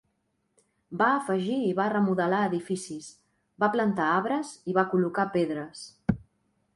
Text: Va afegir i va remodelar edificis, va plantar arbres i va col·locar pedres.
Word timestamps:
Va 1.01 1.09
afegir 1.17 1.57
i 1.65 1.75
va 1.79 1.85
remodelar 1.93 2.39
edificis, 2.47 3.09
va 3.65 3.69
plantar 3.75 4.07
arbres 4.15 4.55
i 4.73 4.79
va 4.79 4.87
col·locar 4.95 5.27
pedres. 5.37 5.85